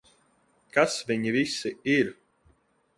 Kas 0.77 0.97
viņi 1.11 1.37
visi 1.37 1.75
ir? 1.99 2.13